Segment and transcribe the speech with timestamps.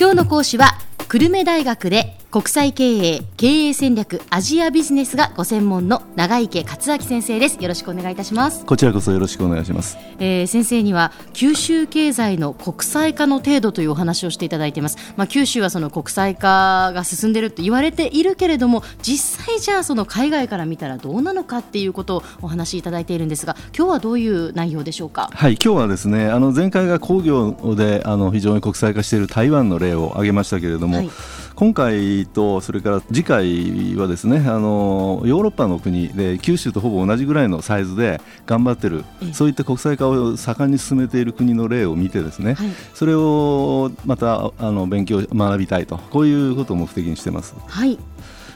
[0.00, 7.56] 今日の講師は久留米大学で国際経営経営戦略アジアビジネスがご専門の長池克明先生です。
[7.56, 8.66] よろしくお願いいたします。
[8.66, 14.98] こちらこそよろしくお願いします、えー、先生には九州経済の国際化の程度というお話をしていただいています。
[15.16, 25.30] まあ九州はその国際化が進んでいると言われているけれども実際じゃあその海外から見たらどうなのかっていうことをお話しいただいているんですが今日はどういう内容でしょうか？
[25.32, 31.10] はい今日はですねあの前回が工業であの非常に国際化している台湾の例を挙げましたけれども、はい。
[31.54, 47.54] 今回とそれから次回はですねあのヨーロッパの国で九州とほぼ同じぐらいのサイズで頑張ってるそういった国際化を盛んに進めている国の例を見てですね、はい、それをまたあの勉強学びたいとこういうことを目的にしてます。
[47.66, 47.98] はい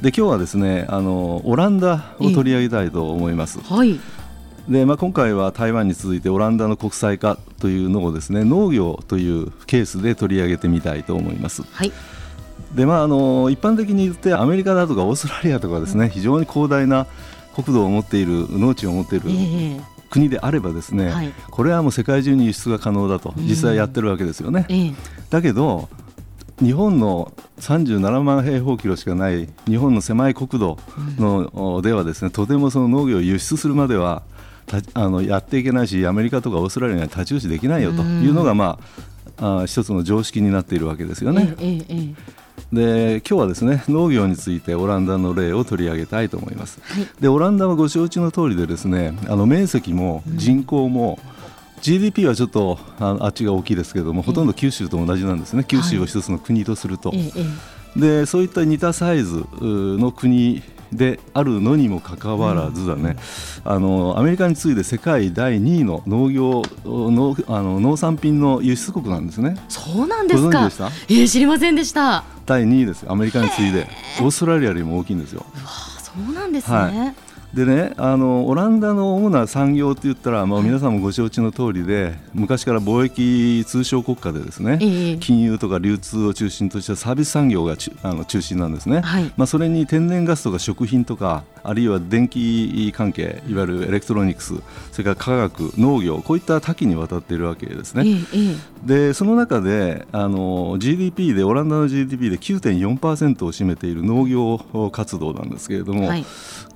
[0.00, 3.58] で今日はですねあのオランダを取り上げたいと思います。
[3.60, 3.98] はい
[4.68, 11.62] でまあ、今回は台湾に続いてオランダの国際化というのをですね農業というケースで取り上げてみたいと思います。
[11.72, 11.92] はい
[12.74, 17.06] でまあ、あの一般的に言ってアメリカだとかオーストラリアとかですね、うん、非常に広大な
[17.54, 19.30] 国土を持っている農地を持っている、
[20.10, 24.94] 国であればですね、はい、これはもう世界中に輸出が可能だと実際やってるわけですよね。
[25.30, 25.88] だけど
[26.60, 30.78] 日本の37万平方キロしかない日本の狭い国土
[31.18, 34.22] の、うん、ではですねとてもその農業を輸出するまでは
[34.94, 38.78] あのやっていけないしアメリカとかオーストラリアには太刀打ちできないよというのが、ま
[39.38, 41.54] あ、あ一つの常識になっているわけですよね。
[41.58, 42.14] えええ
[42.72, 46.80] で今日はですね農業についてオランダの例を取り上げたいと思います。
[46.82, 51.18] はい、でオランダはご承知の通りでですねあの面積も人口も、
[51.76, 57.08] うん、GDP はちょっとああっちが大きいですけれども、ほとんど九州と同じなんですね、九州を一つの国とすると。
[57.08, 57.32] はい、
[57.96, 63.16] でそういった似たサイズの国であるのにもかかわらずだね、
[63.64, 69.56] うん、あのアメリカに次いで世界第2位の農業のあの農産品の輸出国なんですね。
[69.68, 70.70] そうなんですか。
[71.08, 72.24] えー、知りませんでした。
[72.46, 73.04] 第2位です。
[73.08, 73.86] アメリカに次いで
[74.20, 75.44] オーストラリアよりも大きいんですよ。
[75.98, 76.76] そうなんですね。
[76.76, 94.54] はいでねあのオランダの主な産業って言ったら、まあ、皆さんもご承知の通りで、昔から貿易通商国家でですね、えー、金融とか流通を中心としたサービス産業があの中心なんですね、はい、まあ、それに天然ガスとか食品とかあるいは電気関係いわゆるエレクトロニクス
[94.92, 104.58] それから科学農業こういった多岐にわたっているわけですね、えー、でその中であの GDP でオランダの GDP で9.4%を占めている農業
[104.92, 106.24] 活動なんですけれども、はい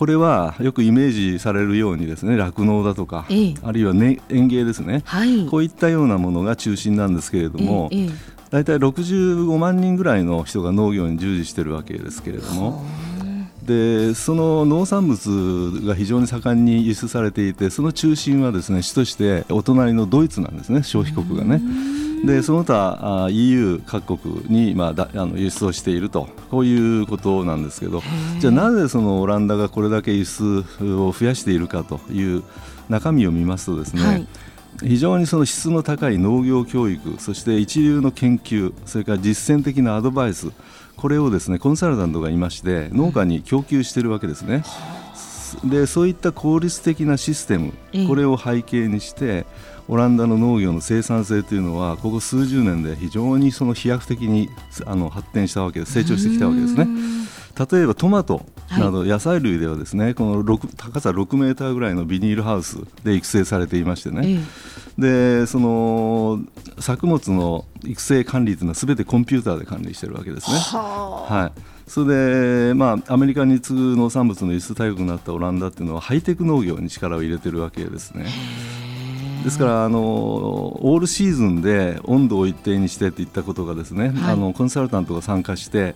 [0.00, 8.08] これはよくイメージされるようにですね酪農だとか、ええ、あるいは、ね、園芸ですね、はい、こういったようなものが中心なんですけれども、ええ、
[8.48, 12.82] 大体65万人ぐらいの人が農業に従事しているわけですけれども。
[13.62, 21.60] でその農産物が非常に盛んに輸出されていてその中心はですね主としてお隣のドイツなんですね消費国がね。
[22.24, 26.28] でその他 EU 各国に、まあ、だあの輸出をしていると。
[26.50, 28.02] こういうことなんですけど。
[28.40, 32.42] じゃあなぜそのオランダがこれだけ輸出を増やしているかという
[32.88, 34.26] 中身を見ますとですね、はい。
[34.82, 40.50] 非常にその質の高い農業教育そして一流の研究それから実践的なアドバイス
[40.96, 44.62] これをですねコンサルタントがいまして農家に供給しているわけですね。
[45.64, 47.72] でそういった効率的なシステム
[48.08, 49.46] これを背景にして
[49.88, 54.48] オランダの農業の生産性というのはここ数十年で非常にその飛躍的に
[54.86, 55.92] あの発展したわけです。
[55.92, 56.86] 成長してきたわけですね。
[57.72, 64.40] 例えばトマトなど野菜類ではですね、はい、この高さ6メーターぐらいのビニールハウスで育成されていましてね、
[64.98, 66.40] でその
[66.78, 70.56] 作物の育成管理というのはすべてコンピューターで管理しているわけですね。
[70.56, 71.60] はい。
[71.86, 78.26] それで、まあ、アメリカに次ぐ農産物の輸出大国になったオランダっていうのはハイテク農業に力を入れてるわけですね。
[79.44, 85.94] ですからあのオールシーズンで温度を一定にしてといったことがですね、はい、あのコンサルタントが参加して、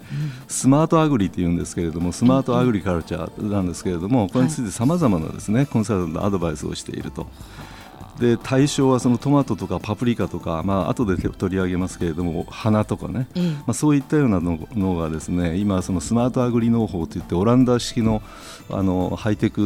[0.49, 7.27] スマートアグリっていうんですけれどもスマートアグリカルチャーなんですけれどもこれについてさまざまなですねコンサルタントのアドバイスをしていると。
[8.19, 18.23] で対象はそのトマトとかパプリカとか、まあ後で取り上げますけれども花とかね、うん、まあ、そういったようなのがですね今そのスマートアグリ農法といってオランダ式の
[18.71, 19.61] あのハイテク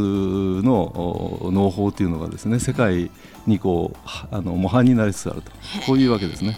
[0.64, 3.10] の農法というのがですね世界
[3.46, 3.98] にこう
[4.34, 5.52] あの模範になりつつあると。
[5.86, 6.56] こういうわけですね。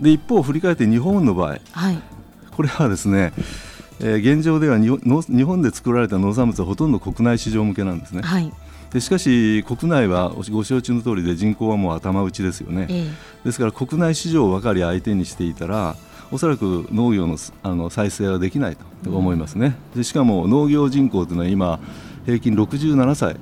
[0.00, 1.98] で一方振り返って日本の場合、はい、
[2.50, 3.32] これはですね
[3.98, 8.20] えー、現状では日本で作られた農産物はほとんど国内市場向けなんですね。
[8.22, 8.52] はい
[8.92, 15.96] でしかし国内はご承知の通りで人口はもう頭打ちですよね、ええ、ですから国内市場ばかり相手にしていたら
[16.30, 21.78] おそらく農業のあの再生はできないと思いますね、でしかも農業人口というのは今
[22.24, 23.36] 平均67歳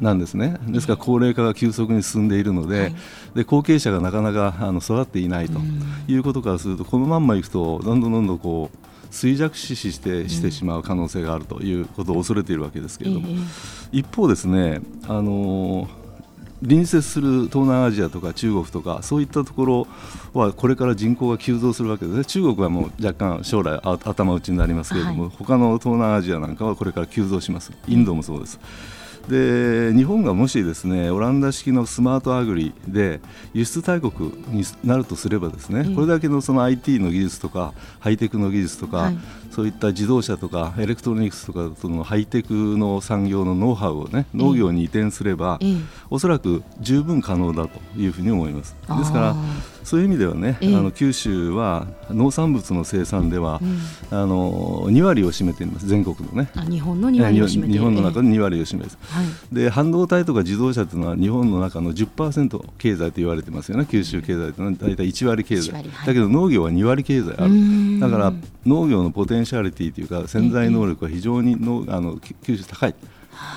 [0.00, 2.94] なんですね、ですから高齢化が急速に進んでいるので、はい、
[3.34, 5.58] で後継者がなかなかあの育っていないと
[6.06, 13.28] いうことからすると、このまんまいくと、どんどんどんどんこう衰弱死してしてしまう可能性があるということを恐れているわけですけれども、
[13.90, 15.88] 一方ですね、あの
[16.60, 19.86] 隣接する東南アジアとか中国とかそういったところ
[20.32, 22.24] はこれから人口が急増するわけですね。
[22.24, 27.72] 中国はもう若干将来頭打ちになりますけれども、はい、他の東南アジアなんかはこれから急増します。
[27.86, 28.58] インドもそうです。
[29.28, 33.20] で日本がもしですねオランダ式のスマートアグリで
[33.52, 39.18] 輸出大国になるとすればですね、これだけのその IT の技術とかハイテクの技術とか、はい、
[39.50, 45.58] そういった自動車とかエレクトロニクスとかそのハイテクの産業のノウハウをね農業に移転すれば、
[46.10, 48.76] おそらく十分可能だというふうに思います。
[48.88, 49.36] ですから
[49.88, 53.58] そういう意味ではね、あの九州は農産物の生産では、
[54.10, 56.50] あの2割を占めています全国のね。
[56.68, 63.86] 日本の2割を占めて日本の中の2割を占める、はい、で半導体とか自動車というのは日本の中の10%経済と言われてますよね。
[63.90, 67.98] 九州経済というのは大体1割経済、はい、だけど農業は2割経済ある。
[67.98, 68.32] だから
[68.66, 72.94] 農業のポテンシャリティというか潜在能力は非常にのあの九州高い。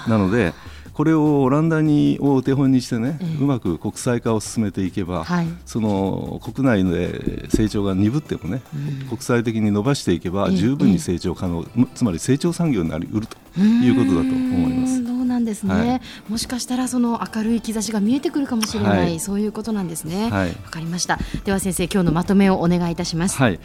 [0.07, 0.53] なので
[0.93, 15.03] これをオランダにをお手本にしてね、えー、うまく国際化を進めていけば、はい、その国内で成長が鈍ってもね、うん、国際的に伸ばしていけば十分に成長可能、えー、つまり成長産業になりうるということだと思います。
[15.03, 20.29] そうなんですね、はい、もしかしたらその明るい兆しが見えてくるかもしれない、はい、そういうことなんですね。
[20.29, 21.19] わ、かりました。
[21.45, 23.37] では先生今日のまとめをお願いいたします。
[23.37, 23.59] はい。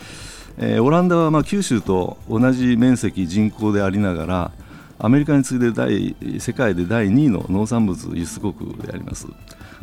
[0.58, 4.50] えー、オランダはまあ九州と同じ面積人口でありながら
[4.98, 9.26] アメリカに次いで第世界で第2位の農産物輸出国であります。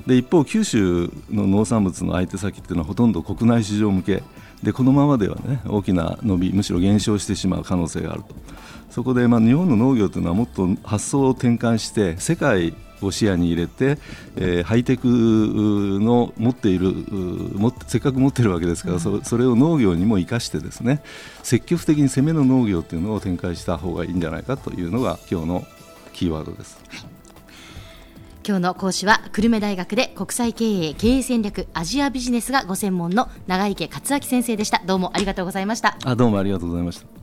[0.07, 4.23] で一方九州の農産物の相手先っていうのはほとんど国内市場向け。
[4.63, 8.35] でこのままではね大きな伸びむしろ減少してしまう可能性があると。
[8.89, 12.73] そこでまあ日本の農業というのはもっと発想を転換して世界
[13.05, 13.97] を視野に入れて、
[14.35, 16.91] えー、ハイテクの持っている
[17.55, 21.01] もせっかく持っているわけですから、うん、そそれを農業にも生かしてですね
[21.43, 25.67] 積極的に攻めの農業というのを展開した方がいいんじゃないかというのが今日の
[26.13, 26.79] キーワードです。
[26.89, 27.13] はい。
[28.45, 34.81] 今日の講師は久留米大学で国際経営経営戦略アジアビジネスがご専門の長池克明先生でした。
[34.85, 35.97] どうもありがとうございました。
[36.03, 37.22] あどうもありがとうございました